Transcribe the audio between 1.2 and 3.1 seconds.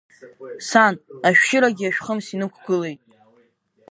ашәшьырагьы ашәхымс инықәгылеит!